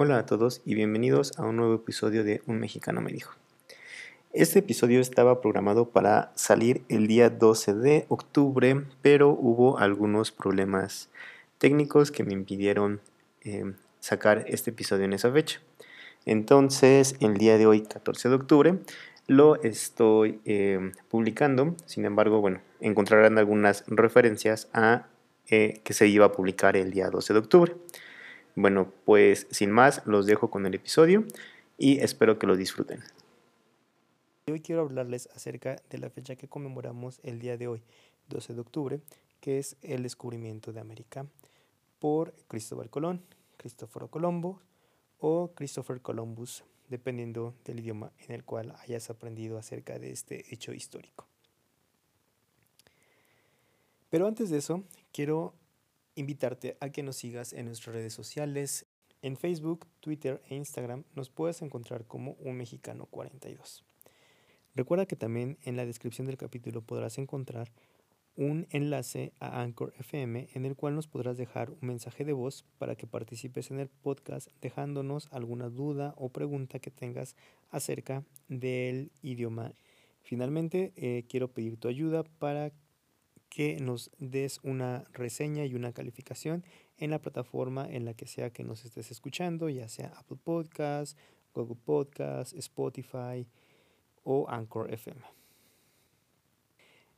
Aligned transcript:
Hola 0.00 0.18
a 0.18 0.26
todos 0.26 0.62
y 0.64 0.76
bienvenidos 0.76 1.36
a 1.40 1.42
un 1.44 1.56
nuevo 1.56 1.74
episodio 1.74 2.22
de 2.22 2.40
Un 2.46 2.60
mexicano 2.60 3.00
me 3.00 3.10
dijo. 3.10 3.34
Este 4.32 4.60
episodio 4.60 5.00
estaba 5.00 5.40
programado 5.40 5.90
para 5.90 6.30
salir 6.36 6.82
el 6.88 7.08
día 7.08 7.30
12 7.30 7.74
de 7.74 8.06
octubre, 8.08 8.84
pero 9.02 9.30
hubo 9.30 9.80
algunos 9.80 10.30
problemas 10.30 11.10
técnicos 11.58 12.12
que 12.12 12.22
me 12.22 12.32
impidieron 12.32 13.00
eh, 13.42 13.72
sacar 13.98 14.44
este 14.46 14.70
episodio 14.70 15.04
en 15.04 15.14
esa 15.14 15.32
fecha. 15.32 15.60
Entonces, 16.26 17.16
el 17.18 17.36
día 17.36 17.58
de 17.58 17.66
hoy, 17.66 17.82
14 17.82 18.28
de 18.28 18.34
octubre, 18.36 18.78
lo 19.26 19.60
estoy 19.64 20.38
eh, 20.44 20.92
publicando. 21.08 21.74
Sin 21.86 22.04
embargo, 22.04 22.40
bueno, 22.40 22.60
encontrarán 22.78 23.36
algunas 23.36 23.82
referencias 23.88 24.68
a 24.72 25.08
eh, 25.48 25.80
que 25.82 25.92
se 25.92 26.06
iba 26.06 26.26
a 26.26 26.30
publicar 26.30 26.76
el 26.76 26.92
día 26.92 27.10
12 27.10 27.32
de 27.32 27.38
octubre. 27.40 27.74
Bueno, 28.60 28.92
pues 29.04 29.46
sin 29.52 29.70
más, 29.70 30.04
los 30.04 30.26
dejo 30.26 30.50
con 30.50 30.66
el 30.66 30.74
episodio 30.74 31.24
y 31.76 32.00
espero 32.00 32.40
que 32.40 32.48
lo 32.48 32.56
disfruten. 32.56 33.04
Hoy 34.50 34.60
quiero 34.60 34.82
hablarles 34.82 35.28
acerca 35.32 35.80
de 35.88 35.98
la 35.98 36.10
fecha 36.10 36.34
que 36.34 36.48
conmemoramos 36.48 37.20
el 37.22 37.38
día 37.38 37.56
de 37.56 37.68
hoy, 37.68 37.84
12 38.26 38.54
de 38.54 38.60
octubre, 38.60 39.00
que 39.40 39.60
es 39.60 39.76
el 39.80 40.02
descubrimiento 40.02 40.72
de 40.72 40.80
América 40.80 41.24
por 42.00 42.34
Cristóbal 42.48 42.90
Colón, 42.90 43.22
Cristóforo 43.58 44.08
Colombo 44.08 44.60
o 45.20 45.52
Christopher 45.54 46.00
Columbus, 46.00 46.64
dependiendo 46.88 47.54
del 47.64 47.78
idioma 47.78 48.10
en 48.26 48.34
el 48.34 48.42
cual 48.42 48.74
hayas 48.80 49.08
aprendido 49.08 49.56
acerca 49.56 50.00
de 50.00 50.10
este 50.10 50.52
hecho 50.52 50.72
histórico. 50.72 51.28
Pero 54.10 54.26
antes 54.26 54.50
de 54.50 54.58
eso, 54.58 54.82
quiero 55.12 55.54
invitarte 56.18 56.76
a 56.80 56.90
que 56.90 57.02
nos 57.02 57.16
sigas 57.16 57.52
en 57.52 57.66
nuestras 57.66 57.94
redes 57.94 58.12
sociales. 58.12 58.86
En 59.22 59.36
Facebook, 59.36 59.86
Twitter 60.00 60.42
e 60.48 60.56
Instagram 60.56 61.04
nos 61.14 61.30
puedes 61.30 61.62
encontrar 61.62 62.06
como 62.06 62.32
un 62.40 62.56
mexicano 62.56 63.06
42. 63.06 63.84
Recuerda 64.74 65.06
que 65.06 65.16
también 65.16 65.58
en 65.62 65.76
la 65.76 65.86
descripción 65.86 66.26
del 66.26 66.36
capítulo 66.36 66.82
podrás 66.82 67.18
encontrar 67.18 67.70
un 68.36 68.68
enlace 68.70 69.32
a 69.40 69.62
Anchor 69.62 69.92
FM 69.98 70.48
en 70.54 70.64
el 70.64 70.76
cual 70.76 70.94
nos 70.94 71.08
podrás 71.08 71.36
dejar 71.36 71.70
un 71.70 71.88
mensaje 71.88 72.24
de 72.24 72.32
voz 72.32 72.64
para 72.78 72.94
que 72.94 73.08
participes 73.08 73.72
en 73.72 73.80
el 73.80 73.88
podcast 73.88 74.48
dejándonos 74.60 75.28
alguna 75.32 75.68
duda 75.68 76.14
o 76.16 76.28
pregunta 76.28 76.78
que 76.78 76.92
tengas 76.92 77.34
acerca 77.70 78.24
del 78.46 79.10
idioma. 79.22 79.72
Finalmente, 80.22 80.92
eh, 80.94 81.24
quiero 81.28 81.48
pedir 81.52 81.78
tu 81.78 81.88
ayuda 81.88 82.22
para 82.22 82.70
que 83.48 83.76
nos 83.80 84.10
des 84.18 84.60
una 84.62 85.04
reseña 85.12 85.64
y 85.64 85.74
una 85.74 85.92
calificación 85.92 86.64
en 86.98 87.10
la 87.10 87.20
plataforma 87.20 87.88
en 87.88 88.04
la 88.04 88.14
que 88.14 88.26
sea 88.26 88.50
que 88.50 88.64
nos 88.64 88.84
estés 88.84 89.10
escuchando, 89.10 89.68
ya 89.68 89.88
sea 89.88 90.12
Apple 90.16 90.38
Podcasts, 90.42 91.16
Google 91.54 91.78
Podcasts, 91.84 92.54
Spotify 92.54 93.46
o 94.24 94.48
Anchor 94.48 94.92
FM. 94.92 95.20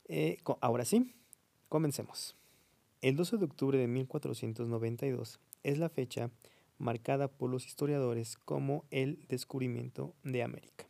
Eh, 0.05 0.37
ahora 0.61 0.85
sí, 0.85 1.13
comencemos. 1.69 2.35
El 3.01 3.15
12 3.15 3.37
de 3.37 3.45
octubre 3.45 3.77
de 3.77 3.87
1492 3.87 5.39
es 5.63 5.77
la 5.77 5.89
fecha 5.89 6.29
marcada 6.77 7.27
por 7.27 7.49
los 7.49 7.65
historiadores 7.65 8.37
como 8.37 8.85
el 8.91 9.25
descubrimiento 9.27 10.13
de 10.23 10.43
América, 10.43 10.87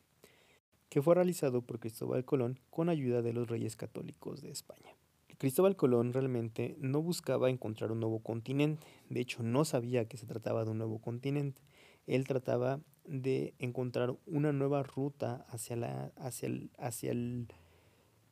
que 0.90 1.02
fue 1.02 1.16
realizado 1.16 1.62
por 1.62 1.80
Cristóbal 1.80 2.26
Colón 2.26 2.60
con 2.70 2.90
ayuda 2.90 3.22
de 3.22 3.34
los 3.34 3.48
reyes 3.48 3.76
católicos 3.76 4.42
de 4.42 4.52
España. 4.52 4.96
Cristóbal 5.42 5.76
Colón 5.76 6.14
realmente 6.14 6.76
no 6.78 7.02
buscaba 7.02 7.50
encontrar 7.50 7.92
un 7.92 8.00
nuevo 8.00 8.20
continente, 8.20 8.86
de 9.10 9.22
hecho 9.22 9.42
no 9.42 9.66
sabía 9.66 10.06
que 10.06 10.16
se 10.16 10.28
trataba 10.28 10.64
de 10.66 10.70
un 10.70 10.78
nuevo 10.78 11.00
continente, 11.00 11.64
él 12.06 12.28
trataba 12.28 12.80
de 13.06 13.56
encontrar 13.58 14.16
una 14.28 14.54
nueva 14.54 14.84
ruta 14.84 15.48
hacia, 15.50 15.76
la, 15.78 16.12
hacia, 16.18 16.46
el, 16.46 16.70
hacia 16.78 17.10
el 17.10 17.48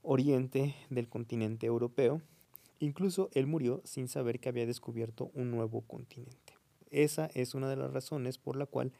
oriente 0.03 0.75
del 0.91 1.09
continente 1.09 1.65
europeo, 1.65 2.21
incluso 2.77 3.31
él 3.33 3.47
murió 3.47 3.81
sin 3.85 4.07
saber 4.07 4.39
que 4.39 4.49
había 4.49 4.67
descubierto 4.67 5.31
un 5.33 5.49
nuevo 5.49 5.81
continente. 5.81 6.53
Esa 6.91 7.25
es 7.33 7.55
una 7.55 7.71
de 7.71 7.77
las 7.77 7.91
razones 7.91 8.37
por 8.37 8.55
la 8.55 8.67
cual 8.67 8.93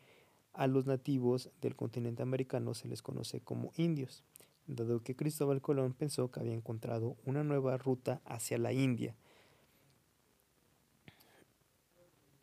a 0.53 0.65
los 0.65 0.87
nativos 0.87 1.51
del 1.61 1.75
continente 1.75 2.23
americano 2.23 2.73
se 2.73 2.87
les 2.87 3.03
conoce 3.03 3.39
como 3.39 3.71
indios 3.77 4.23
dado 4.75 5.01
que 5.01 5.15
Cristóbal 5.15 5.61
Colón 5.61 5.93
pensó 5.93 6.29
que 6.31 6.39
había 6.39 6.53
encontrado 6.53 7.17
una 7.25 7.43
nueva 7.43 7.77
ruta 7.77 8.21
hacia 8.25 8.57
la 8.57 8.71
India. 8.71 9.15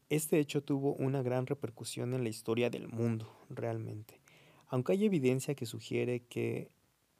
Este 0.08 0.38
hecho 0.38 0.62
tuvo 0.62 0.94
una 0.94 1.22
gran 1.22 1.46
repercusión 1.46 2.14
en 2.14 2.22
la 2.22 2.28
historia 2.28 2.68
del 2.68 2.88
mundo, 2.88 3.32
realmente. 3.48 4.20
Aunque 4.68 4.92
hay 4.92 5.04
evidencia 5.04 5.54
que 5.54 5.66
sugiere 5.66 6.20
que 6.20 6.70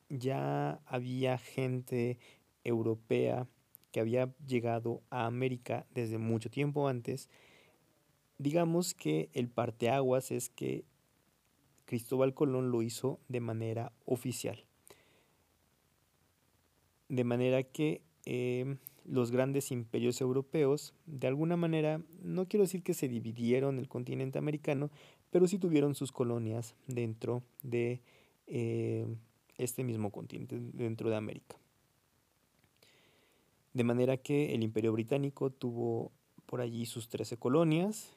ya 0.08 0.80
había 0.86 1.38
gente 1.38 2.18
europea 2.64 3.48
que 3.92 4.00
había 4.00 4.34
llegado 4.46 5.02
a 5.08 5.26
América 5.26 5.86
desde 5.94 6.18
mucho 6.18 6.50
tiempo 6.50 6.88
antes, 6.88 7.30
digamos 8.38 8.92
que 8.92 9.30
el 9.32 9.48
parteaguas 9.48 10.30
es 10.30 10.50
que 10.50 10.84
Cristóbal 11.86 12.34
Colón 12.34 12.70
lo 12.70 12.82
hizo 12.82 13.20
de 13.28 13.40
manera 13.40 13.92
oficial. 14.04 14.65
De 17.08 17.24
manera 17.24 17.62
que 17.62 18.02
em, 18.24 18.78
los 19.04 19.30
grandes 19.30 19.70
imperios 19.70 20.20
europeos, 20.20 20.94
de 21.06 21.26
alguna 21.26 21.56
manera, 21.56 22.00
no 22.22 22.46
quiero 22.46 22.64
decir 22.64 22.82
que 22.82 22.94
se 22.94 23.08
dividieron 23.08 23.78
el 23.78 23.88
continente 23.88 24.38
americano, 24.38 24.90
pero 25.30 25.46
sí 25.46 25.58
tuvieron 25.58 25.94
sus 25.94 26.12
colonias 26.12 26.74
dentro 26.86 27.42
de 27.62 28.00
em, 28.46 29.16
este 29.58 29.84
mismo 29.84 30.10
continente, 30.10 30.58
dentro 30.72 31.10
de 31.10 31.16
América. 31.16 31.56
De 33.74 33.84
manera 33.84 34.16
que 34.16 34.54
el 34.54 34.62
imperio 34.62 34.92
británico 34.92 35.50
tuvo 35.50 36.10
por 36.46 36.60
allí 36.60 36.86
sus 36.86 37.08
13 37.08 37.36
colonias, 37.36 38.12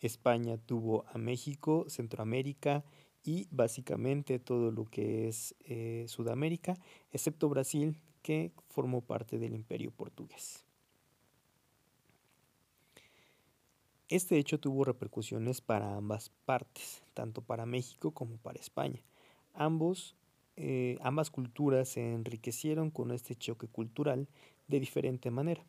España 0.00 0.58
tuvo 0.58 1.04
a 1.12 1.18
México, 1.18 1.86
Centroamérica 1.88 2.84
y 3.24 3.46
básicamente 3.50 4.38
todo 4.38 4.70
lo 4.70 4.84
que 4.84 5.28
es 5.28 5.54
eh, 5.64 6.04
Sudamérica, 6.08 6.76
excepto 7.12 7.48
Brasil, 7.48 7.98
que 8.22 8.52
formó 8.68 9.00
parte 9.00 9.38
del 9.38 9.54
imperio 9.54 9.90
portugués. 9.90 10.64
Este 14.08 14.38
hecho 14.38 14.58
tuvo 14.58 14.84
repercusiones 14.84 15.60
para 15.60 15.94
ambas 15.94 16.30
partes, 16.46 17.02
tanto 17.12 17.42
para 17.42 17.66
México 17.66 18.12
como 18.12 18.38
para 18.38 18.58
España. 18.58 19.02
Ambos, 19.52 20.16
eh, 20.56 20.96
ambas 21.02 21.30
culturas 21.30 21.90
se 21.90 22.14
enriquecieron 22.14 22.90
con 22.90 23.10
este 23.10 23.34
choque 23.34 23.68
cultural 23.68 24.26
de 24.66 24.80
diferente 24.80 25.30
manera. 25.30 25.62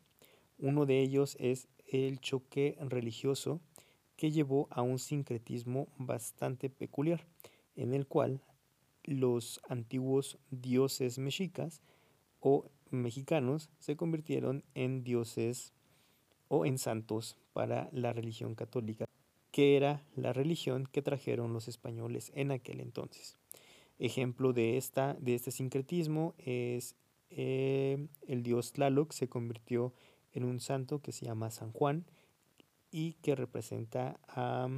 Uno 0.58 0.86
de 0.86 1.00
ellos 1.00 1.36
es 1.38 1.68
el 1.86 2.20
choque 2.20 2.78
religioso 2.80 3.60
que 4.20 4.30
llevó 4.30 4.68
a 4.70 4.82
un 4.82 4.98
sincretismo 4.98 5.88
bastante 5.96 6.68
peculiar, 6.68 7.26
en 7.74 7.94
el 7.94 8.06
cual 8.06 8.42
los 9.02 9.62
antiguos 9.66 10.38
dioses 10.50 11.18
mexicas 11.18 11.80
o 12.38 12.66
mexicanos 12.90 13.70
se 13.78 13.96
convirtieron 13.96 14.62
en 14.74 15.04
dioses 15.04 15.72
o 16.48 16.66
en 16.66 16.76
santos 16.76 17.38
para 17.54 17.88
la 17.92 18.12
religión 18.12 18.54
católica, 18.54 19.06
que 19.52 19.78
era 19.78 20.04
la 20.14 20.34
religión 20.34 20.86
que 20.92 21.00
trajeron 21.00 21.54
los 21.54 21.66
españoles 21.66 22.30
en 22.34 22.50
aquel 22.50 22.80
entonces. 22.80 23.38
Ejemplo 23.98 24.52
de, 24.52 24.76
esta, 24.76 25.14
de 25.14 25.34
este 25.34 25.50
sincretismo 25.50 26.34
es 26.36 26.94
eh, 27.30 28.06
el 28.26 28.42
dios 28.42 28.74
Tlaloc 28.74 29.12
se 29.12 29.30
convirtió 29.30 29.94
en 30.34 30.44
un 30.44 30.60
santo 30.60 31.00
que 31.00 31.12
se 31.12 31.24
llama 31.24 31.50
San 31.50 31.72
Juan, 31.72 32.04
y 32.90 33.14
que 33.22 33.34
representa 33.34 34.20
a 34.28 34.68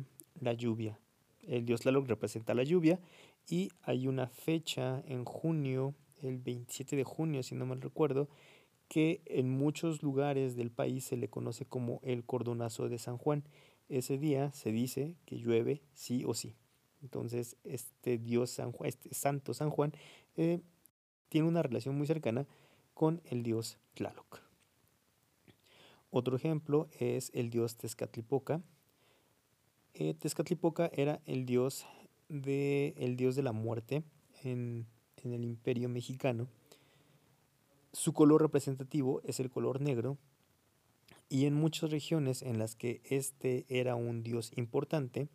la 0.41 0.53
lluvia. 0.53 0.99
El 1.43 1.65
dios 1.67 1.81
Tlaloc 1.81 2.07
representa 2.09 2.55
la 2.55 2.63
lluvia 2.63 3.01
y 3.49 3.71
hay 3.83 4.07
una 4.07 4.29
fecha 4.29 5.03
en 5.07 5.25
junio, 5.25 5.95
el 6.23 6.39
27 6.39 6.97
de 6.97 7.05
junio, 7.05 7.43
si 7.43 7.55
no 7.55 7.67
mal 7.67 7.81
recuerdo, 7.81 8.29
que 8.89 9.23
en 9.27 9.51
muchos 9.51 10.03
lugares 10.03 10.55
del 10.55 10.71
país 10.71 11.05
se 11.05 11.17
le 11.17 11.29
conoce 11.29 11.65
como 11.65 12.01
el 12.03 12.25
cordonazo 12.25 12.89
de 12.89 12.99
San 12.99 13.17
Juan. 13.17 13.43
Ese 13.89 14.19
día 14.19 14.53
se 14.53 14.71
dice 14.71 15.17
que 15.25 15.39
llueve 15.39 15.83
sí 15.95 16.25
o 16.27 16.35
sí. 16.35 16.55
Entonces, 17.03 17.57
este 17.65 18.19
dios 18.19 18.51
San 18.51 18.71
Juan, 18.73 18.89
este 18.89 19.13
santo 19.15 19.55
San 19.55 19.71
Juan, 19.71 19.93
eh, 20.37 20.61
tiene 21.29 21.49
una 21.49 21.63
relación 21.63 21.97
muy 21.97 22.07
cercana 22.07 22.47
con 22.95 23.23
el 23.25 23.43
dios 23.43 23.79
Tlaloc. 23.95 24.42
Otro 26.15 26.37
ejemplo 26.37 26.91
es 27.01 27.31
el 27.33 27.49
dios 27.49 27.77
Tezcatlipoca. 27.77 28.61
Eh, 29.95 30.13
Tezcatlipoca 30.13 30.91
era 30.93 31.23
el 31.25 31.47
dios, 31.47 31.87
de, 32.29 32.93
el 32.99 33.17
dios 33.17 33.35
de 33.35 33.43
la 33.43 33.53
muerte 33.53 34.05
en, 34.45 34.87
en 35.25 35.33
el 35.33 35.43
imperio 35.43 35.89
mexicano. 35.89 36.49
Su 37.95 38.13
color 38.13 38.43
representativo 38.43 39.23
es 39.25 39.41
el 39.41 39.51
color 39.51 39.81
negro 39.81 40.19
Y 41.31 41.47
en 41.47 41.55
muchas 41.55 41.91
regiones 41.91 42.43
en 42.43 42.59
las 42.59 42.77
que 42.77 43.01
este 43.05 43.65
era 43.71 43.95
un 43.95 44.23
dios 44.23 44.53
importante, 44.55 45.29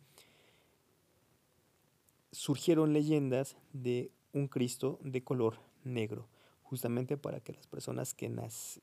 surgieron 2.30 2.92
leyendas 2.92 3.56
de 3.72 4.12
un 4.32 4.46
Cristo 4.46 5.00
de 5.02 5.24
color 5.24 5.58
negro, 5.82 6.28
justamente 6.62 7.16
para 7.16 7.40
que 7.40 7.52
las 7.52 7.66
personas 7.66 8.14
que, 8.14 8.30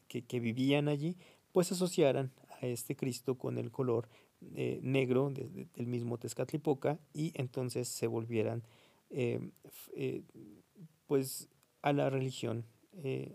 que, 0.08 0.40
vivían 0.42 0.90
allí 0.90 1.16
pues 1.56 1.72
asociaran 1.72 2.34
a 2.62 2.66
este 2.66 2.98
Cristo 2.98 3.38
con 3.38 3.58
el 3.58 3.72
color 3.72 4.10
eh, 4.56 4.82
negro 4.84 5.32
del 5.32 5.88
mismo 5.88 6.18
Tezcatlipoca 6.18 7.00
y 7.14 7.32
entonces 7.34 7.88
se 7.88 8.08
volvieran 8.08 8.62
eh, 9.10 9.40
eh, 9.96 10.24
pues 11.08 11.48
a 11.82 11.94
la 11.94 12.10
religión, 12.10 12.66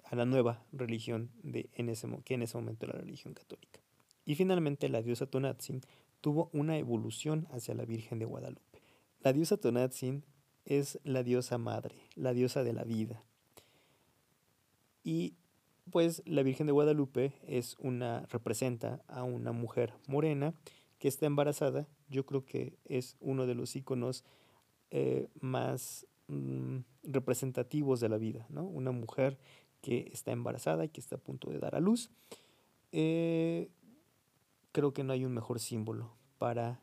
a 0.05 0.17
la 0.17 0.27
nueva 0.27 0.63
religión 0.71 1.31
de, 1.43 1.71
en 1.73 1.89
ese, 1.89 2.09
que 2.23 2.35
en 2.35 2.43
ese 2.43 2.59
momento 2.59 2.85
era 2.85 2.97
la 2.97 3.05
religión 3.05 3.33
católica. 3.33 3.81
Y 4.27 4.35
finalmente 4.35 4.91
la 4.91 5.01
diosa 5.01 5.25
Tonatzin 5.25 5.81
tuvo 6.21 6.51
una 6.53 6.77
evolución 6.77 7.49
hacia 7.53 7.75
la 7.75 7.87
Virgen 7.87 8.19
de 8.19 8.27
Guadalupe. 8.27 8.83
La 9.23 9.33
diosa 9.33 9.57
Tonatzin 9.57 10.27
es 10.67 11.01
la 11.05 11.23
diosa 11.23 11.57
madre, 11.57 11.97
la 12.17 12.35
diosa 12.35 12.65
de 12.65 12.75
la 12.75 12.85
vida. 12.85 13.25
Y 15.03 15.37
pues 15.91 16.23
la 16.27 16.43
Virgen 16.43 16.67
de 16.67 16.73
Guadalupe 16.73 17.33
es 17.47 17.77
una 17.79 18.27
representa 18.31 19.03
a 19.09 19.23
una 19.25 19.53
mujer 19.53 19.93
morena 20.07 20.55
que 20.99 21.09
está 21.09 21.27
embarazada. 21.27 21.87
Yo 22.09 22.27
creo 22.27 22.45
que 22.45 22.79
es 22.85 23.17
uno 23.21 23.47
de 23.47 23.55
los 23.55 23.75
iconos 23.77 24.25
eh, 24.91 25.29
más 25.41 26.07
mm, 26.29 26.79
representativos 27.05 28.01
de 28.01 28.09
la 28.09 28.19
vida, 28.19 28.47
¿no? 28.49 28.65
Una 28.65 28.93
mujer 28.93 29.39
que 29.81 30.11
está 30.13 30.33
embarazada 30.33 30.85
y 30.85 30.89
que 30.89 31.01
está 31.01 31.17
a 31.17 31.21
punto 31.21 31.51
de 31.51 31.59
dar 31.59 31.75
a 31.75 31.81
luz. 31.81 32.11
Eh, 32.93 33.71
creo 34.73 34.93
que 34.93 35.05
no 35.05 35.13
hay 35.13 35.25
un 35.25 35.33
mejor 35.33 35.61
símbolo 35.61 36.13
para 36.39 36.83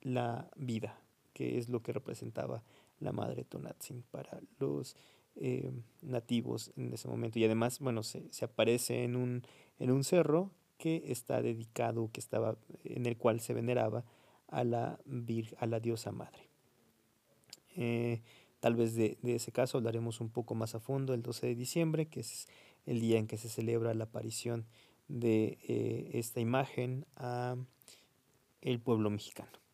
la 0.00 0.50
vida, 0.56 1.00
que 1.32 1.58
es 1.58 1.68
lo 1.68 1.82
que 1.82 1.92
representaba 1.92 2.62
la 3.00 3.12
madre 3.12 3.44
Tonatzin 3.44 4.02
para 4.10 4.40
los 4.58 4.96
eh, 5.36 5.70
nativos 6.02 6.72
en 6.76 6.94
ese 6.94 7.08
momento. 7.08 7.38
Y 7.38 7.44
además, 7.44 7.78
bueno, 7.80 8.02
se, 8.02 8.28
aparece 8.42 9.04
en 9.04 9.16
un, 9.16 9.42
en 9.78 9.90
un 9.90 10.04
cerro 10.04 10.50
que 10.78 11.04
está 11.06 11.42
dedicado, 11.42 12.10
que 12.12 12.20
estaba, 12.20 12.56
en 12.84 13.06
el 13.06 13.16
cual 13.16 13.40
se 13.40 13.54
veneraba 13.54 14.04
a 14.48 14.64
la, 14.64 14.98
a 15.58 15.66
la 15.66 15.80
diosa 15.80 16.12
madre. 16.12 16.48
Eh, 17.76 18.22
tal 18.60 18.74
vez 18.74 18.94
de, 18.94 19.18
ese 19.22 19.52
caso 19.52 19.78
hablaremos 19.78 20.20
un 20.20 20.30
poco 20.30 20.54
más 20.54 20.74
a 20.74 20.80
fondo 20.80 21.14
el 21.14 21.22
12 21.22 21.48
de 21.48 21.54
diciembre, 21.54 22.06
que 22.06 22.20
es 22.20 22.48
el 22.86 23.00
día 23.00 23.18
en 23.18 23.26
que 23.26 23.36
se 23.36 23.48
celebra 23.48 23.94
la 23.94 24.04
aparición 24.04 24.66
de 25.08 25.58
eh, 25.68 26.10
esta 26.14 26.40
imagen 26.40 27.06
a 27.16 27.56
el 28.62 28.80
pueblo 28.80 29.10
mexicano. 29.10 29.65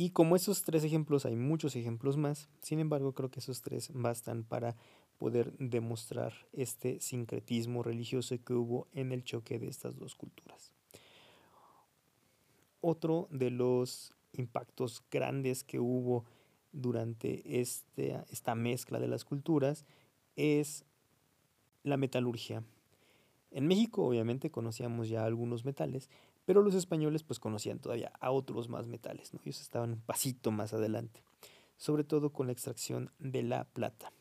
Y 0.00 0.12
como 0.12 0.34
esos 0.34 0.62
tres 0.62 0.82
ejemplos, 0.82 1.26
hay 1.26 1.36
muchos 1.36 1.76
ejemplos 1.76 2.16
más, 2.16 2.48
sin 2.62 2.80
embargo 2.80 3.12
creo 3.12 3.30
que 3.30 3.40
esos 3.40 3.60
tres 3.60 3.90
bastan 3.92 4.44
para 4.44 4.74
poder 5.18 5.52
demostrar 5.58 6.32
este 6.54 7.00
sincretismo 7.00 7.82
religioso 7.82 8.34
que 8.42 8.54
hubo 8.54 8.88
en 8.94 9.12
el 9.12 9.24
choque 9.24 9.58
de 9.58 9.68
estas 9.68 9.98
dos 9.98 10.14
culturas. 10.14 10.72
Otro 12.80 13.28
de 13.30 13.50
los 13.50 14.14
impactos 14.32 15.04
grandes 15.10 15.64
que 15.64 15.80
hubo 15.80 16.24
durante 16.72 17.60
este, 17.60 18.24
esta 18.30 18.54
mezcla 18.54 19.00
de 19.00 19.08
las 19.08 19.26
culturas 19.26 19.84
es 20.34 20.86
la 21.82 21.98
metalurgia. 21.98 22.64
En 23.50 23.66
México 23.66 24.06
obviamente 24.06 24.50
conocíamos 24.50 25.10
ya 25.10 25.26
algunos 25.26 25.66
metales, 25.66 26.08
pero 26.50 26.62
los 26.62 26.74
españoles 26.74 27.22
pues 27.22 27.38
conocían 27.38 27.78
todavía 27.78 28.10
a 28.18 28.32
otros 28.32 28.68
más 28.68 28.88
metales, 28.88 29.32
ellos 29.32 29.60
estaban 29.60 29.92
un 29.92 30.00
pasito 30.00 30.50
más 30.50 30.72
adelante, 30.72 31.22
sobre 31.76 32.02
todo 32.02 32.32
con 32.32 32.48
la 32.48 32.52
extracción 32.52 33.12
de 33.20 33.44
la 33.44 33.66
plata. 33.66 34.12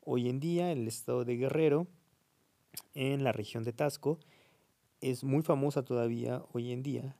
Hoy 0.00 0.30
en 0.30 0.40
día 0.40 0.72
el 0.72 0.88
estado 0.88 1.26
de 1.26 1.36
Guerrero, 1.36 1.86
en 2.94 3.24
la 3.24 3.32
región 3.32 3.62
de 3.62 3.74
Tasco, 3.74 4.18
es 5.02 5.22
muy 5.22 5.42
famosa 5.42 5.82
todavía 5.82 6.42
hoy 6.54 6.72
en 6.72 6.82
día 6.82 7.14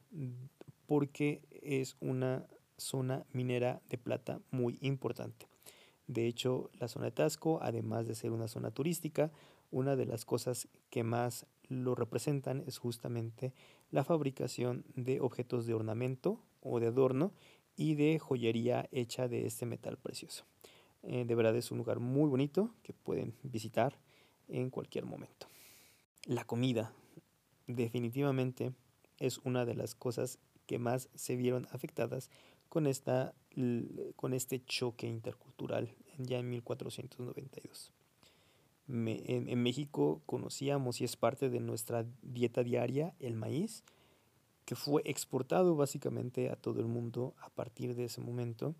porque 0.86 1.42
es 1.60 1.98
una 2.00 2.46
zona 2.78 3.26
minera 3.34 3.82
de 3.90 3.98
plata 3.98 4.40
muy 4.50 4.78
importante. 4.80 5.48
De 6.06 6.26
hecho, 6.26 6.70
la 6.80 6.88
zona 6.88 7.04
de 7.04 7.12
Tasco, 7.12 7.58
además 7.60 8.08
de 8.08 8.14
ser 8.14 8.30
una 8.30 8.48
zona 8.48 8.70
turística, 8.70 9.30
una 9.70 9.96
de 9.96 10.06
las 10.06 10.24
cosas 10.24 10.66
que 10.88 11.04
más 11.04 11.44
lo 11.68 11.94
representan 11.94 12.62
es 12.66 12.78
justamente 12.78 13.52
la 13.90 14.04
fabricación 14.04 14.84
de 14.94 15.20
objetos 15.20 15.66
de 15.66 15.74
ornamento 15.74 16.40
o 16.60 16.80
de 16.80 16.88
adorno 16.88 17.32
y 17.76 17.94
de 17.94 18.18
joyería 18.18 18.88
hecha 18.90 19.28
de 19.28 19.46
este 19.46 19.66
metal 19.66 19.98
precioso. 19.98 20.44
Eh, 21.02 21.24
de 21.24 21.34
verdad 21.34 21.56
es 21.56 21.70
un 21.70 21.78
lugar 21.78 22.00
muy 22.00 22.28
bonito 22.28 22.74
que 22.82 22.92
pueden 22.92 23.34
visitar 23.42 23.98
en 24.48 24.70
cualquier 24.70 25.04
momento. 25.04 25.48
La 26.24 26.44
comida 26.44 26.92
definitivamente 27.66 28.72
es 29.18 29.38
una 29.38 29.64
de 29.64 29.74
las 29.74 29.94
cosas 29.94 30.38
que 30.66 30.78
más 30.78 31.08
se 31.14 31.36
vieron 31.36 31.68
afectadas 31.70 32.30
con, 32.68 32.86
esta, 32.86 33.34
con 34.16 34.34
este 34.34 34.64
choque 34.64 35.06
intercultural 35.06 35.94
ya 36.18 36.38
en 36.38 36.50
1492 36.50 37.92
en, 38.88 39.62
México 39.62 40.22
conocíamos 40.26 41.00
y 41.00 41.04
es 41.04 41.16
parte 41.16 41.50
de 41.50 41.60
nuestra 41.60 42.06
dieta 42.22 42.62
diaria 42.62 43.14
el 43.18 43.34
maíz, 43.34 43.84
que 44.64 44.74
fue 44.74 45.02
exportado 45.04 45.76
básicamente 45.76 46.50
a 46.50 46.56
todo 46.56 46.80
el 46.80 46.86
mundo 46.86 47.34
a 47.40 47.50
partir 47.50 47.94
de 47.94 48.04
ese 48.04 48.20
momento 48.20 48.74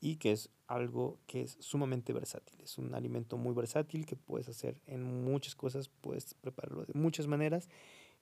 y 0.00 0.16
que 0.16 0.32
es 0.32 0.50
algo 0.66 1.18
que 1.26 1.42
es 1.42 1.56
sumamente 1.60 2.12
versátil. 2.12 2.60
Es 2.62 2.78
un 2.78 2.94
alimento 2.94 3.36
muy 3.36 3.54
versátil 3.54 4.06
que 4.06 4.16
puedes 4.16 4.48
hacer 4.48 4.80
en 4.86 5.24
muchas 5.24 5.54
cosas, 5.54 5.88
puedes 5.88 6.34
prepararlo 6.34 6.84
de 6.84 6.94
muchas 6.94 7.26
maneras, 7.26 7.68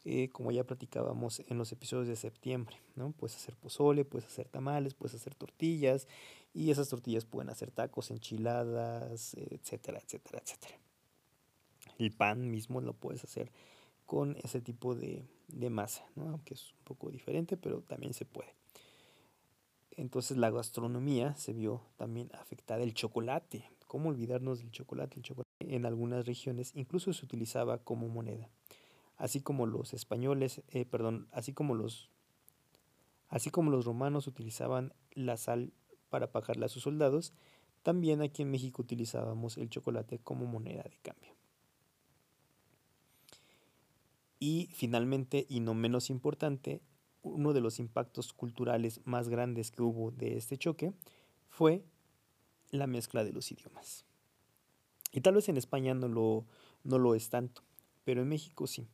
eh, 0.05 0.29
como 0.31 0.51
ya 0.51 0.65
platicábamos 0.65 1.41
en 1.49 1.59
los 1.59 1.73
episodios 1.73 2.09
de 2.09 2.17
septiembre. 2.17 2.77
¿no? 2.97 3.13
Puedes 3.13 3.37
hacer 3.37 3.57
pozole, 3.57 4.05
puedes 4.05 4.27
hacer 4.27 4.49
tamales, 4.49 4.95
puedes 4.95 5.15
hacer 5.15 5.35
tortillas 5.35 6.09
y 6.53 6.71
esas 6.71 6.89
tortillas 6.89 7.25
pueden 7.25 7.51
hacer 7.51 7.71
tacos, 7.71 8.11
enchiladas, 8.11 9.35
etcétera, 9.35 10.01
etcétera, 10.03 10.43
etcétera. 10.43 10.88
El 11.99 12.13
pan 12.13 12.51
mismo 12.51 12.81
lo 12.81 12.95
puedes 12.95 13.25
hacer 13.25 13.53
con 14.07 14.37
ese 14.43 14.63
tipo 14.63 14.95
de, 14.95 15.29
masa, 15.69 16.07
aunque 16.17 16.55
es 16.55 16.73
un 16.73 16.85
poco 16.85 17.11
diferente, 17.11 17.57
pero 17.57 17.83
también 17.83 18.15
se 18.15 18.25
puede. 18.25 18.55
Entonces 19.91 20.37
la 20.37 20.51
gastronomía 20.51 21.35
se 21.37 21.53
vio 21.53 21.83
también 21.97 22.31
afectada. 22.35 22.83
El 22.83 22.95
chocolate, 22.95 23.69
¿cómo 23.87 24.09
olvidarnos 24.09 24.61
del 24.61 24.71
chocolate? 24.71 25.17
El 25.17 25.25
chocolate 25.25 25.51
en 25.59 25.85
algunas 25.85 26.25
regiones 26.25 26.73
incluso 26.75 27.13
se 27.13 27.25
utilizaba 27.25 27.79
como 27.79 28.09
moneda. 28.09 28.49
Así 29.17 29.41
como 29.41 29.67
los 29.67 29.93
españoles, 29.93 30.63
eh, 30.69 30.85
perdón, 30.85 31.29
así 31.33 31.53
como 31.53 31.75
los, 31.75 32.11
así 33.29 33.51
como 33.51 33.71
los 33.71 33.85
romanos 33.85 34.27
utilizaban 34.27 34.95
la 35.13 35.37
sal 35.37 35.73
para 36.09 36.31
pagarle 36.31 36.65
a 36.65 36.69
sus 36.69 36.85
soldados, 36.85 37.35
también 37.83 38.23
aquí 38.23 38.43
en 38.43 38.51
México 38.51 38.81
utilizábamos 38.81 39.59
el 39.59 39.69
chocolate 39.69 40.19
como 40.21 40.47
moneda 40.47 40.85
de 40.85 40.97
cambio. 41.03 41.38
Y 44.39 44.69
finalmente, 44.73 45.47
y 45.49 45.61
no 45.61 45.75
menos 45.75 46.11
importante, 46.11 46.81
uno 47.23 47.53
de 47.53 47.61
los 47.61 47.79
impactos 47.79 48.33
culturales 48.33 49.01
más 49.05 49.29
grandes 49.29 49.71
que 49.71 49.83
hubo 49.83 50.11
de 50.11 50.37
este 50.37 50.57
choque 50.57 50.93
fue 51.49 51.85
la 52.71 52.87
mezcla 52.87 53.25
de 53.25 53.33
los 53.33 53.51
idiomas. 53.51 54.05
Y 55.13 55.21
tal 55.21 55.35
vez 55.35 55.49
en 55.49 55.57
España 55.57 55.95
no 55.95 56.09
lo, 56.09 56.47
no 56.85 56.99
lo 56.99 57.15
es 57.15 57.31
tanto, 57.31 57.63
pero 58.05 58.23
en 58.23 58.29
México 58.29 58.67
sí. 58.67 58.89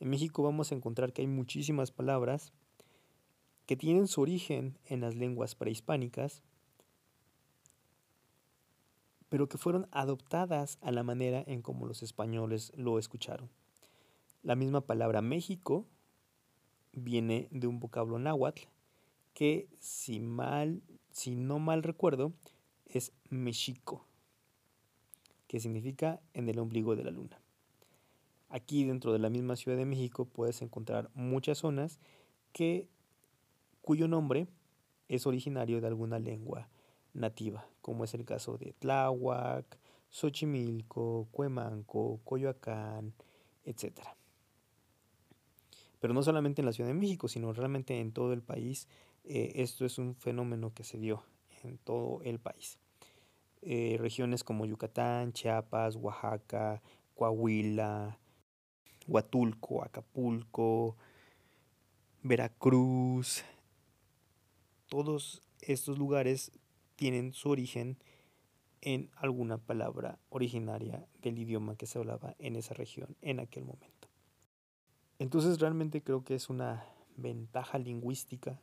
En 0.00 0.10
México 0.10 0.42
vamos 0.42 0.72
a 0.72 0.74
encontrar 0.74 1.12
que 1.12 1.22
hay 1.22 1.28
muchísimas 1.28 1.92
palabras 1.92 2.52
que 3.66 3.76
tienen 3.76 4.08
su 4.08 4.20
origen 4.20 4.78
en 4.86 5.00
las 5.00 5.14
lenguas 5.14 5.54
prehispánicas, 5.54 6.42
pero 9.28 9.48
que 9.48 9.56
fueron 9.56 9.88
adoptadas 9.92 10.78
a 10.82 10.90
la 10.90 11.04
manera 11.04 11.42
en 11.46 11.62
como 11.62 11.86
los 11.86 12.02
españoles 12.02 12.72
lo 12.76 12.98
escucharon. 12.98 13.48
La 14.42 14.56
misma 14.56 14.80
palabra 14.80 15.22
México 15.22 15.86
viene 16.92 17.46
de 17.52 17.68
un 17.68 17.78
vocablo 17.78 18.18
náhuatl 18.18 18.62
que 19.34 19.68
si 19.78 20.18
mal, 20.18 20.82
si 21.12 21.36
no 21.36 21.60
mal 21.60 21.84
recuerdo, 21.84 22.32
es 22.86 23.12
Mexico, 23.30 24.04
que 25.46 25.60
significa 25.60 26.20
en 26.34 26.48
el 26.48 26.58
ombligo 26.58 26.96
de 26.96 27.04
la 27.04 27.12
luna. 27.12 27.40
Aquí 28.48 28.84
dentro 28.84 29.12
de 29.12 29.20
la 29.20 29.30
misma 29.30 29.54
Ciudad 29.54 29.78
de 29.78 29.86
México 29.86 30.24
puedes 30.24 30.60
encontrar 30.60 31.08
muchas 31.14 31.58
zonas 31.58 32.00
que, 32.52 32.88
cuyo 33.80 34.08
nombre 34.08 34.48
es 35.08 35.26
originario 35.26 35.80
de 35.80 35.86
alguna 35.86 36.18
lengua 36.18 36.68
nativa, 37.14 37.66
como 37.80 38.02
es 38.02 38.12
el 38.14 38.24
caso 38.24 38.58
de 38.58 38.72
Tláhuac, 38.72 39.78
Xochimilco, 40.10 41.28
Cuemanco, 41.30 42.20
Coyoacán, 42.24 43.14
etc. 43.64 44.00
Pero 46.02 46.14
no 46.14 46.24
solamente 46.24 46.60
en 46.60 46.66
la 46.66 46.72
Ciudad 46.72 46.90
de 46.90 46.94
México, 46.94 47.28
sino 47.28 47.52
realmente 47.52 48.00
en 48.00 48.10
todo 48.10 48.32
el 48.32 48.42
país. 48.42 48.88
Eh, 49.22 49.52
esto 49.54 49.86
es 49.86 49.98
un 49.98 50.16
fenómeno 50.16 50.74
que 50.74 50.82
se 50.82 50.98
dio 50.98 51.22
en 51.62 51.78
todo 51.78 52.20
el 52.24 52.40
país. 52.40 52.80
Eh, 53.60 53.98
regiones 54.00 54.42
como 54.42 54.66
Yucatán, 54.66 55.32
Chiapas, 55.32 55.94
Oaxaca, 55.94 56.82
Coahuila, 57.14 58.18
Huatulco, 59.06 59.84
Acapulco, 59.84 60.96
Veracruz, 62.24 63.44
todos 64.88 65.40
estos 65.60 65.98
lugares 65.98 66.50
tienen 66.96 67.32
su 67.32 67.48
origen 67.48 67.96
en 68.80 69.08
alguna 69.14 69.56
palabra 69.56 70.18
originaria 70.30 71.06
del 71.20 71.38
idioma 71.38 71.76
que 71.76 71.86
se 71.86 72.00
hablaba 72.00 72.34
en 72.40 72.56
esa 72.56 72.74
región 72.74 73.16
en 73.22 73.38
aquel 73.38 73.64
momento. 73.64 74.01
Entonces 75.22 75.60
realmente 75.60 76.02
creo 76.02 76.24
que 76.24 76.34
es 76.34 76.50
una 76.50 76.84
ventaja 77.16 77.78
lingüística 77.78 78.60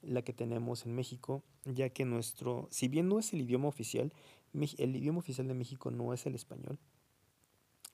la 0.00 0.22
que 0.22 0.32
tenemos 0.32 0.86
en 0.86 0.94
México, 0.94 1.42
ya 1.64 1.90
que 1.90 2.04
nuestro, 2.04 2.68
si 2.70 2.86
bien 2.86 3.08
no 3.08 3.18
es 3.18 3.32
el 3.32 3.40
idioma 3.40 3.66
oficial, 3.66 4.12
el 4.54 4.94
idioma 4.94 5.18
oficial 5.18 5.48
de 5.48 5.54
México 5.54 5.90
no 5.90 6.14
es 6.14 6.24
el 6.24 6.36
español, 6.36 6.78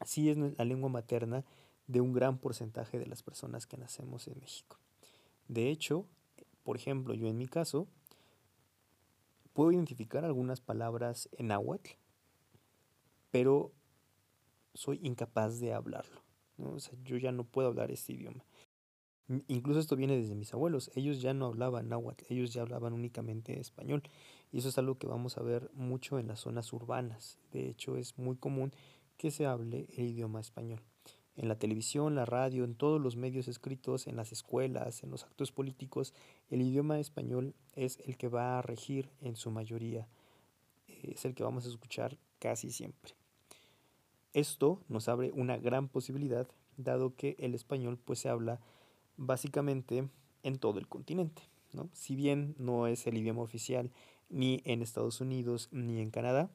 sí 0.05 0.29
es 0.29 0.37
la 0.37 0.67
lengua 0.67 0.91
materna 0.91 1.47
de 1.87 2.03
un 2.03 2.13
gran 2.13 2.37
porcentaje 2.37 2.99
de 2.99 3.07
las 3.07 3.23
personas 3.23 3.67
que 3.67 3.79
nacemos 3.79 4.29
en 4.29 4.39
México. 4.39 4.77
De 5.49 5.71
hecho, 5.71 6.05
por 6.65 6.77
ejemplo, 6.77 7.15
yo 7.15 7.27
en 7.27 7.39
mi 7.39 7.47
caso, 7.47 7.89
puedo 9.55 9.73
identificar 9.73 10.27
algunas 10.27 10.61
palabras 10.61 11.31
en 11.39 11.47
náhuatl, 11.47 11.93
pero 13.31 13.73
soy 14.75 15.01
incapaz 15.03 15.59
de 15.59 15.73
hablarlo. 15.73 16.22
Yo 17.05 17.17
ya 17.17 17.33
no 17.33 17.45
puedo 17.45 17.69
hablar 17.69 17.91
este 17.91 18.13
idioma. 18.13 18.45
Incluso 19.49 19.81
esto 19.81 19.97
viene 19.97 20.17
desde 20.17 20.35
mis 20.35 20.53
abuelos. 20.53 20.91
Ellos 20.95 21.23
ya 21.23 21.33
no 21.33 21.47
hablaban 21.47 21.89
náhuatl, 21.89 22.25
ellos 22.29 22.53
ya 22.53 22.63
hablaban 22.63 22.93
únicamente 22.93 23.59
español. 23.59 24.03
Y 24.51 24.59
eso 24.59 24.69
es 24.69 24.79
algo 24.79 24.99
que 24.99 25.07
vamos 25.07 25.39
a 25.39 25.43
ver 25.43 25.71
mucho 25.75 26.19
en 26.19 26.29
las 26.29 26.41
zonas 26.41 26.73
urbanas. 26.73 27.39
De 27.53 27.69
hecho, 27.69 27.97
es 27.97 28.19
muy 28.19 28.37
común 28.37 28.73
que 29.17 29.31
se 29.31 29.47
hable 29.47 29.87
el 29.97 30.07
idioma 30.07 30.41
español. 30.41 30.81
En 31.35 31.49
la 31.49 31.59
televisión, 31.59 32.15
la 32.15 32.27
radio, 32.27 32.65
en 32.65 32.75
todos 32.75 33.01
los 33.01 33.17
medios 33.17 33.49
escritos, 33.49 34.07
en 34.07 34.17
las 34.17 34.33
escuelas, 34.33 35.03
en 35.03 35.11
los 35.11 35.25
actos 35.25 35.51
políticos, 35.51 36.13
el 36.51 36.61
idioma 36.61 36.99
español 36.99 37.55
es 37.75 38.01
el 38.05 38.19
que 38.19 38.29
va 38.29 38.59
a 38.59 38.63
regir 38.63 39.09
en 39.23 39.37
su 39.37 39.51
mayoría. 39.51 40.09
Es 40.87 41.25
el 41.25 41.35
que 41.35 41.43
vamos 41.43 41.65
a 41.65 41.69
escuchar 41.69 42.19
casi 42.39 42.71
siempre. 42.71 43.22
Esto 44.33 44.81
nos 44.89 45.09
abre 45.09 45.31
una 45.33 45.59
gran 45.59 45.89
posibilidad, 45.89 46.49
dado 46.77 47.15
que 47.15 47.37
el 47.39 47.55
español 47.55 47.99
pues 48.03 48.21
se 48.21 48.29
habla 48.29 48.61
básicamente 49.17 50.09
en 50.43 50.59
todo 50.59 50.79
el 50.79 50.89
continente. 50.89 51.43
¿no? 51.73 51.89
Si 51.93 52.17
bien 52.17 52.55
no 52.59 52.87
es 52.87 53.07
el 53.07 53.19
idioma 53.19 53.43
oficial 53.43 53.91
ni 54.31 54.63
en 54.65 54.83
Estados 54.83 55.21
Unidos 55.21 55.69
ni 55.71 56.01
en 56.01 56.11
Canadá, 56.11 56.51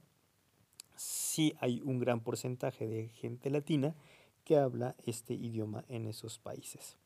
sí 0.96 1.56
hay 1.60 1.82
un 1.82 2.00
gran 2.00 2.22
porcentaje 2.22 2.88
de 2.88 3.10
gente 3.10 3.50
latina 3.50 3.96
que 4.44 4.58
habla 4.58 4.96
este 5.06 5.34
idioma 5.34 5.86
en 5.88 6.08
esos 6.08 6.40
países. 6.40 6.98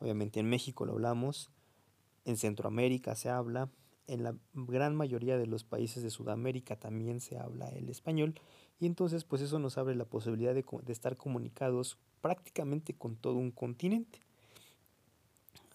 Obviamente 0.00 0.40
en 0.40 0.48
México 0.48 0.84
lo 0.84 0.92
hablamos, 0.92 1.50
en 2.24 2.36
Centroamérica 2.36 3.14
se 3.14 3.28
habla, 3.28 3.68
en 4.08 4.24
la 4.24 4.34
gran 4.54 4.96
mayoría 4.96 5.38
de 5.38 5.46
los 5.46 5.62
países 5.62 6.02
de 6.02 6.10
Sudamérica 6.10 6.76
también 6.76 7.20
se 7.20 7.38
habla 7.38 7.68
el 7.68 7.88
español 7.88 8.34
y 8.80 8.86
entonces 8.86 9.24
pues 9.24 9.42
eso 9.42 9.58
nos 9.58 9.78
abre 9.78 9.94
la 9.94 10.06
posibilidad 10.06 10.54
de, 10.54 10.64
estar 10.88 11.16
comunicados 11.16 11.98
prácticamente 12.20 12.94
con 12.94 13.16
todo 13.16 13.34
un 13.34 13.52
continente 13.52 14.22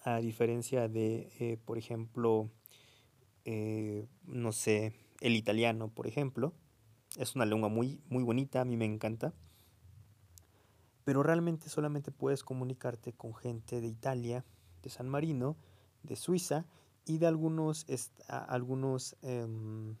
a 0.02 0.18
diferencia 0.18 0.88
de, 0.88 1.32
eh, 1.38 1.56
por 1.64 1.78
ejemplo, 1.78 2.50
eh, 3.46 4.06
no 4.26 4.52
sé, 4.52 4.92
el 5.20 5.34
italiano, 5.34 5.88
por 5.88 6.06
ejemplo. 6.06 6.52
Es 7.16 7.34
una 7.36 7.46
lengua 7.46 7.70
muy, 7.70 8.02
muy 8.10 8.22
bonita, 8.22 8.60
a 8.60 8.64
mí 8.66 8.76
me 8.76 8.84
encanta. 8.84 9.32
Pero 11.04 11.22
realmente 11.22 11.70
solamente 11.70 12.10
puedes 12.10 12.44
comunicarte 12.44 13.14
con 13.14 13.34
gente 13.34 13.80
de 13.80 13.86
Italia, 13.86 14.44
de 14.82 14.90
San 14.90 15.08
Marino, 15.08 15.56
de 16.02 16.16
Suiza 16.16 16.66
y 17.06 17.18
de 17.18 17.26
algunos, 17.26 17.86
algunos 18.28 19.16
em, 19.22 19.96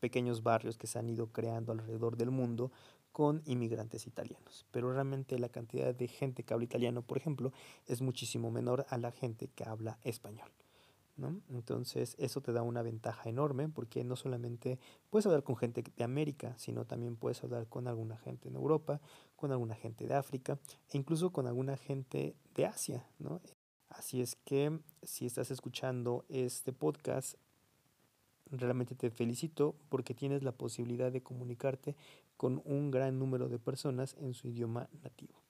pequeños 0.00 0.42
barrios 0.42 0.78
que 0.78 0.86
se 0.86 0.98
han 0.98 1.08
ido 1.08 1.28
creando 1.32 1.72
alrededor 1.72 2.16
del 2.16 2.30
mundo 2.30 2.70
con 3.12 3.42
inmigrantes 3.46 4.06
italianos. 4.06 4.66
Pero 4.70 4.92
realmente 4.92 5.38
la 5.38 5.48
cantidad 5.48 5.94
de 5.94 6.08
gente 6.08 6.42
que 6.42 6.52
habla 6.52 6.64
italiano, 6.64 7.02
por 7.02 7.16
ejemplo, 7.16 7.52
es 7.86 8.02
muchísimo 8.02 8.50
menor 8.50 8.84
a 8.90 8.98
la 8.98 9.10
gente 9.10 9.48
que 9.48 9.64
habla 9.64 9.98
español. 10.04 10.50
¿no? 11.16 11.40
Entonces 11.48 12.14
eso 12.18 12.42
te 12.42 12.52
da 12.52 12.62
una 12.62 12.82
ventaja 12.82 13.28
enorme 13.28 13.68
porque 13.68 14.04
no 14.04 14.16
solamente 14.16 14.78
puedes 15.08 15.24
hablar 15.24 15.44
con 15.44 15.56
gente 15.56 15.82
de 15.82 16.04
América, 16.04 16.54
sino 16.58 16.84
también 16.84 17.16
puedes 17.16 17.42
hablar 17.42 17.66
con 17.68 17.88
alguna 17.88 18.18
gente 18.18 18.48
en 18.48 18.56
Europa, 18.56 19.00
con 19.34 19.50
alguna 19.50 19.74
gente 19.74 20.06
de 20.06 20.14
África 20.14 20.58
e 20.90 20.98
incluso 20.98 21.30
con 21.30 21.46
alguna 21.46 21.78
gente 21.78 22.36
de 22.54 22.66
Asia. 22.66 23.06
¿no? 23.18 23.40
Así 23.96 24.20
es 24.20 24.36
que 24.44 24.78
si 25.02 25.24
estás 25.24 25.50
escuchando 25.50 26.26
este 26.28 26.72
podcast, 26.72 27.38
realmente 28.50 28.94
te 28.94 29.10
felicito 29.10 29.74
porque 29.88 30.12
tienes 30.12 30.42
la 30.42 30.52
posibilidad 30.52 31.10
de 31.10 31.22
comunicarte 31.22 31.96
con 32.36 32.60
un 32.66 32.90
gran 32.90 33.18
número 33.18 33.48
de 33.48 33.58
personas 33.58 34.14
en 34.20 34.34
su 34.34 34.48
idioma 34.48 34.90
nativo. 35.02 35.40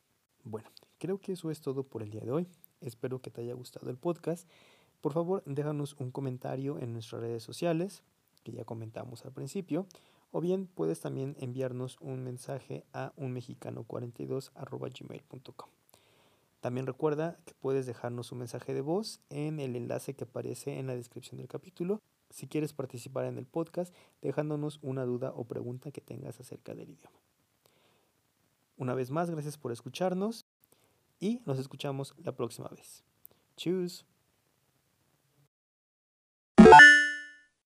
Bueno, 0.44 0.70
creo 0.98 1.18
que 1.18 1.32
eso 1.32 1.50
es 1.50 1.60
todo 1.60 1.82
por 1.82 2.04
el 2.04 2.10
día 2.10 2.20
de 2.20 2.30
hoy. 2.30 2.46
Espero 2.80 3.20
que 3.20 3.32
te 3.32 3.40
haya 3.40 3.54
gustado 3.54 3.90
el 3.90 3.96
podcast. 3.96 4.48
Por 5.00 5.12
favor, 5.12 5.42
déjanos 5.44 5.96
un 5.98 6.12
comentario 6.12 6.78
en 6.78 6.92
nuestras 6.92 7.22
redes 7.22 7.42
sociales, 7.42 8.04
que 8.44 8.52
ya 8.52 8.64
comentamos 8.64 9.24
al 9.24 9.32
principio, 9.32 9.88
o 10.30 10.40
bien 10.40 10.68
puedes 10.68 11.00
también 11.00 11.34
enviarnos 11.40 11.96
un 12.00 12.22
mensaje 12.22 12.84
a 12.92 13.12
unmexicano42.gmail.com. 13.16 15.70
También 16.60 16.86
recuerda 16.86 17.38
que 17.44 17.54
puedes 17.54 17.86
dejarnos 17.86 18.32
un 18.32 18.38
mensaje 18.38 18.74
de 18.74 18.80
voz 18.80 19.20
en 19.30 19.60
el 19.60 19.76
enlace 19.76 20.14
que 20.14 20.24
aparece 20.24 20.78
en 20.78 20.86
la 20.86 20.96
descripción 20.96 21.38
del 21.38 21.48
capítulo 21.48 22.00
si 22.30 22.48
quieres 22.48 22.72
participar 22.72 23.26
en 23.26 23.38
el 23.38 23.46
podcast 23.46 23.94
dejándonos 24.20 24.78
una 24.82 25.04
duda 25.04 25.32
o 25.34 25.44
pregunta 25.44 25.92
que 25.92 26.00
tengas 26.00 26.40
acerca 26.40 26.74
del 26.74 26.90
idioma. 26.90 27.20
Una 28.76 28.94
vez 28.94 29.10
más, 29.10 29.30
gracias 29.30 29.56
por 29.56 29.72
escucharnos 29.72 30.44
y 31.18 31.40
nos 31.46 31.58
escuchamos 31.58 32.14
la 32.18 32.32
próxima 32.32 32.68
vez. 32.68 33.04
Tschüss. 33.56 34.15